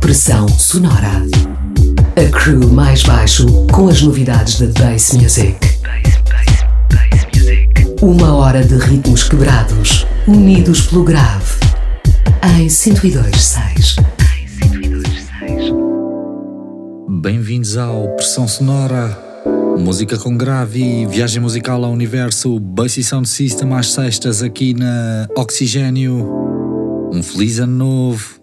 Pressão 0.00 0.48
sonora. 0.48 1.22
A 2.16 2.30
crew 2.30 2.68
mais 2.72 3.02
baixo 3.02 3.46
com 3.72 3.88
as 3.88 4.00
novidades 4.00 4.60
da 4.60 4.66
Bass 4.80 5.12
Music. 5.12 5.58
Uma 8.00 8.34
hora 8.34 8.64
de 8.64 8.76
ritmos 8.76 9.24
quebrados, 9.24 10.06
unidos 10.26 10.82
pelo 10.82 11.04
grave. 11.04 11.60
Em 12.42 12.66
102.6. 12.68 13.95
Bem-vindos 17.26 17.76
ao 17.76 18.10
Pressão 18.10 18.46
Sonora. 18.46 19.18
Música 19.76 20.16
com 20.16 20.36
grave 20.36 20.80
e 20.80 21.06
viagem 21.06 21.42
musical 21.42 21.84
ao 21.84 21.90
universo 21.90 22.60
Bass 22.60 22.94
Sound 23.04 23.28
System 23.28 23.74
às 23.74 23.90
sextas 23.90 24.44
aqui 24.44 24.72
na 24.72 25.26
Oxigênio. 25.34 26.24
Um 27.12 27.20
feliz 27.24 27.58
ano 27.58 27.78
novo. 27.78 28.40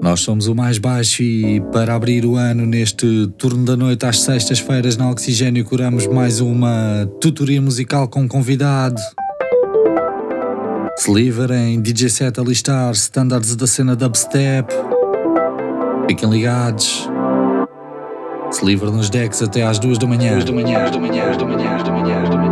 Nós 0.00 0.20
somos 0.20 0.46
o 0.46 0.54
mais 0.54 0.78
baixo 0.78 1.24
e 1.24 1.60
para 1.72 1.96
abrir 1.96 2.24
o 2.24 2.36
ano 2.36 2.64
neste 2.64 3.26
turno 3.36 3.64
da 3.64 3.76
noite 3.76 4.06
às 4.06 4.20
sextas-feiras 4.20 4.96
na 4.96 5.10
Oxigênio 5.10 5.64
curamos 5.64 6.06
mais 6.06 6.40
uma 6.40 7.10
tutoria 7.20 7.60
musical 7.60 8.06
com 8.06 8.28
convidado. 8.28 9.02
Sliver 10.96 11.50
em 11.50 11.82
DJ 11.82 12.08
set 12.08 12.38
a 12.38 12.42
listar 12.44 12.92
standards 12.92 13.56
da 13.56 13.66
cena 13.66 13.96
dubstep. 13.96 14.72
Fiquem 16.10 16.28
ligados. 16.28 17.09
Sliver 18.52 18.90
nos 18.90 19.08
decks 19.08 19.42
até 19.42 19.62
às 19.62 19.78
duas 19.78 19.98
da 19.98 20.06
manhã. 20.06 20.38
Da 20.38 20.52
manhã, 20.52 20.90
da 20.90 20.98
manhã, 20.98 21.36
da 21.36 21.44
manhã, 21.46 21.78
da 21.78 22.36
manhã. 22.36 22.49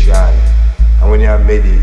shy. 0.00 0.32
And 1.00 1.10
when 1.10 1.20
you 1.20 1.28
are 1.28 1.38
ready, 1.38 1.82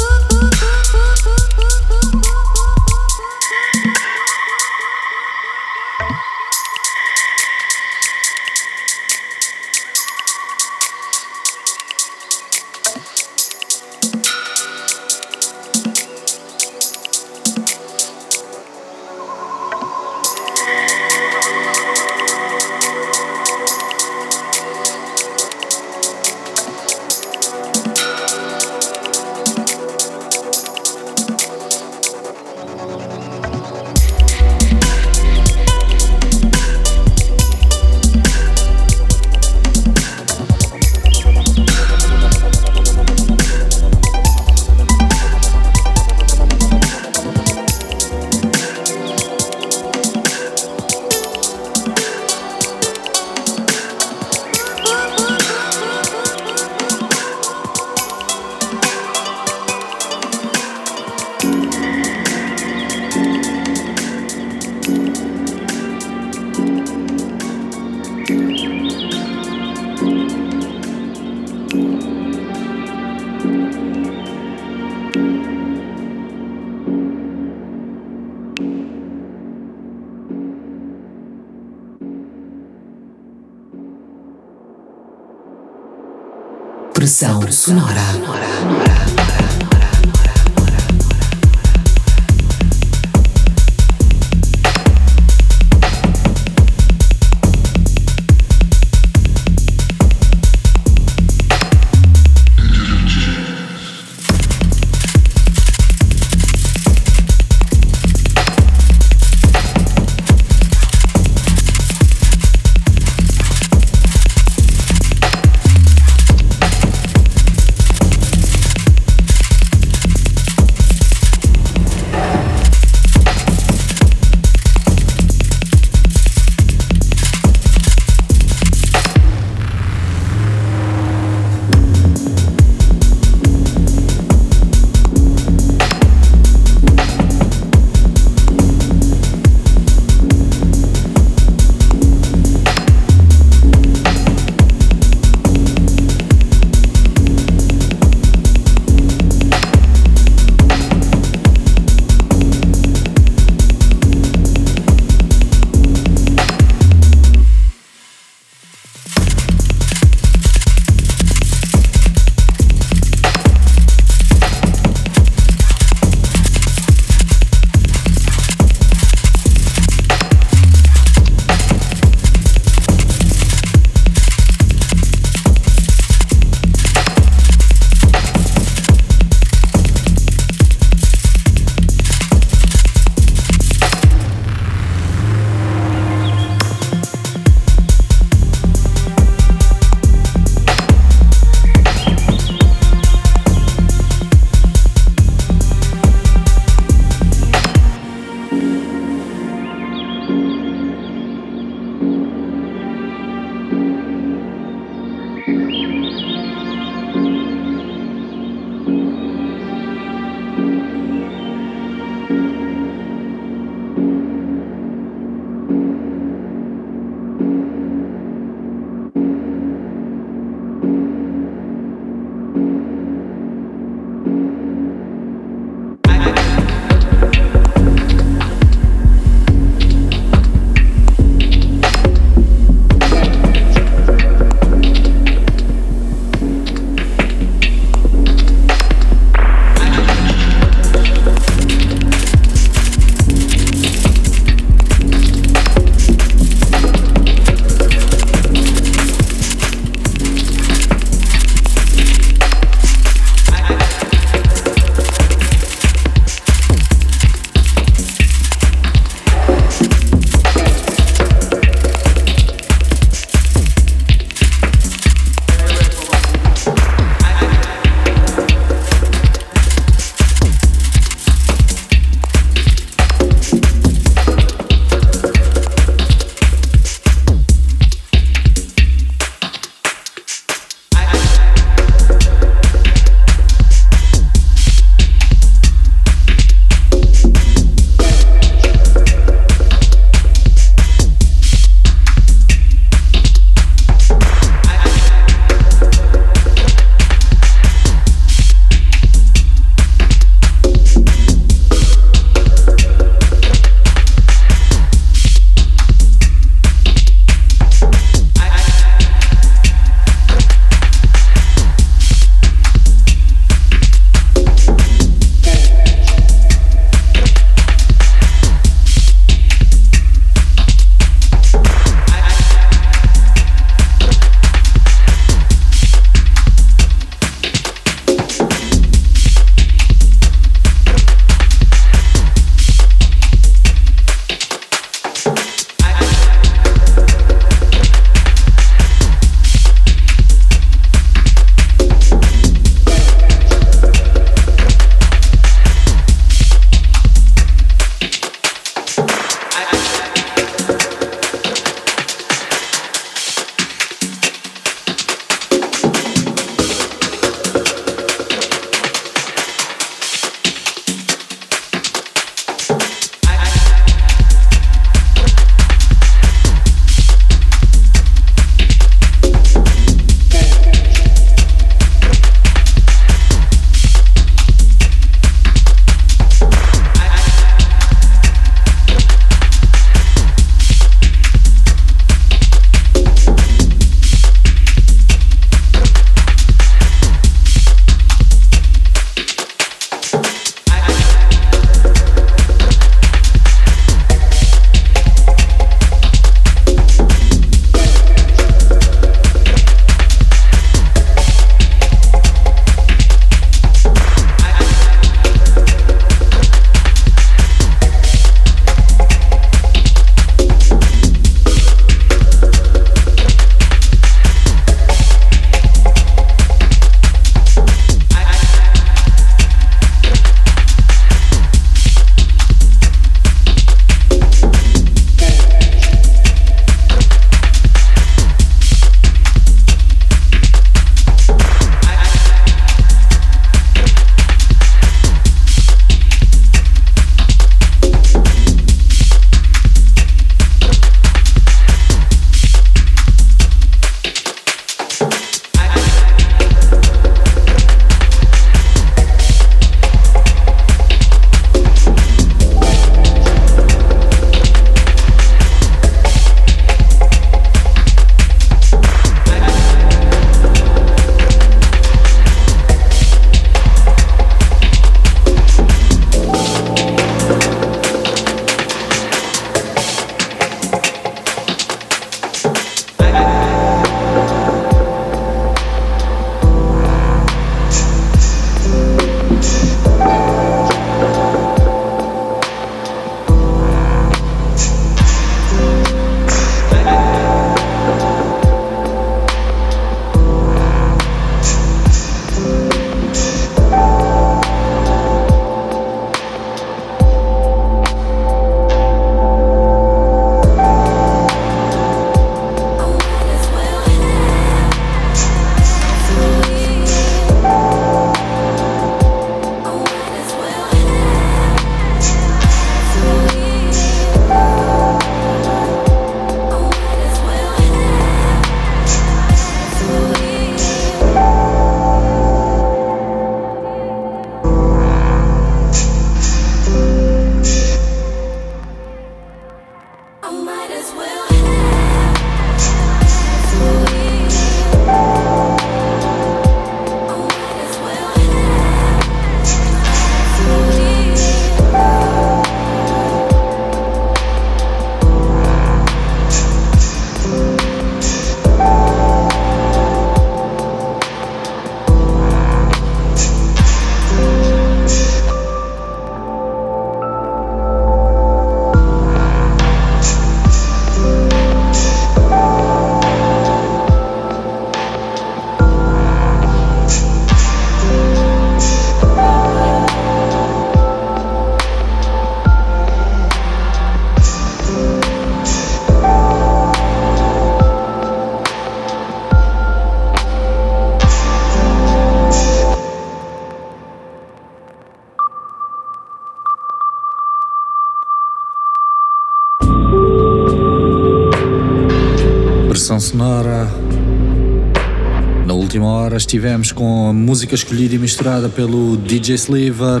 estivemos 596.30 596.70
com 596.70 597.12
música 597.12 597.56
escolhida 597.56 597.96
e 597.96 597.98
misturada 597.98 598.48
pelo 598.48 598.96
DJ 598.98 599.34
Sliver. 599.34 600.00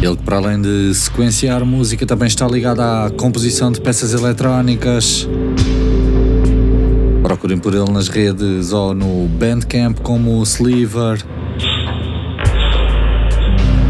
Ele 0.00 0.16
que 0.16 0.22
para 0.22 0.38
além 0.38 0.58
de 0.58 0.94
sequenciar 0.94 1.62
música 1.66 2.06
também 2.06 2.28
está 2.28 2.48
ligado 2.48 2.80
à 2.80 3.10
composição 3.14 3.70
de 3.70 3.78
peças 3.78 4.14
eletrónicas. 4.14 5.28
Procurem 7.22 7.58
por 7.58 7.74
ele 7.74 7.92
nas 7.92 8.08
redes 8.08 8.72
ou 8.72 8.94
no 8.94 9.28
Bandcamp 9.28 10.00
como 10.00 10.42
Sliver. 10.44 11.22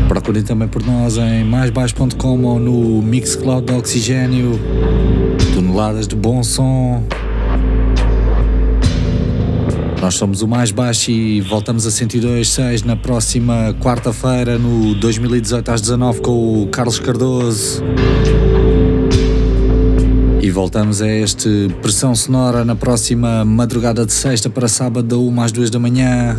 Procurem 0.09 0.43
também 0.43 0.67
por 0.67 0.85
nós 0.85 1.19
em 1.19 1.45
maisbaixo.com 1.45 2.43
ou 2.43 2.59
no 2.59 3.01
Mixcloud 3.01 3.65
de 3.65 3.75
Oxigênio. 3.75 4.59
Toneladas 5.55 6.09
de 6.09 6.17
bom 6.17 6.43
som. 6.43 7.05
Nós 10.03 10.17
somos 10.17 10.43
o 10.43 10.49
mais 10.49 10.73
baixo 10.73 11.13
e 11.13 11.41
voltamos 11.41 11.87
a 11.87 11.91
102.6 11.91 12.85
na 12.85 12.97
próxima 12.97 13.73
quarta-feira, 13.81 14.59
no 14.59 14.97
2018 14.97 15.71
às 15.71 15.81
19 15.81 16.21
com 16.21 16.65
o 16.65 16.67
Carlos 16.67 16.99
Cardoso. 16.99 17.85
E 20.43 20.51
voltamos 20.51 21.01
a 21.01 21.09
este 21.09 21.69
Pressão 21.81 22.17
Sonora 22.17 22.65
na 22.65 22.75
próxima 22.75 23.45
madrugada 23.45 24.05
de 24.05 24.13
sexta 24.13 24.51
para 24.51 24.67
sábado, 24.67 25.07
da 25.07 25.17
1 25.17 25.41
às 25.41 25.53
2 25.53 25.71
da 25.71 25.79
manhã. 25.79 26.37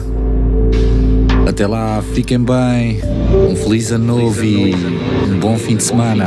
Até 1.47 1.65
lá, 1.65 2.03
fiquem 2.13 2.39
bem, 2.39 2.99
um 3.49 3.55
feliz 3.55 3.93
ano 3.93 4.17
novo 4.17 4.43
e 4.43 4.75
um 4.75 5.39
bom 5.39 5.57
fim 5.57 5.77
de 5.77 5.83
semana. 5.83 6.25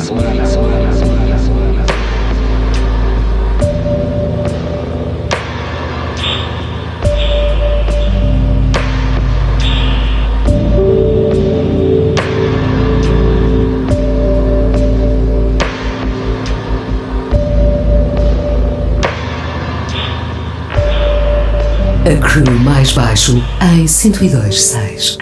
A 22.07 22.17
crew 22.19 22.49
mais 22.61 22.93
baixo 22.93 23.43
em 23.61 23.85
102.6. 23.85 25.19